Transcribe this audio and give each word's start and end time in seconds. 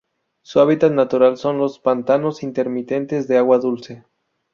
Se 0.41 0.59
hábitat 0.59 0.91
natural 0.93 1.37
son 1.37 1.59
los 1.59 1.77
pantanos 1.77 2.41
intermitentes 2.41 3.27
de 3.27 3.37
agua 3.37 3.59
dulce. 3.59 4.03